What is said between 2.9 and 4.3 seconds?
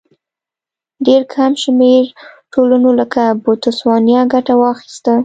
لکه بوتسوانیا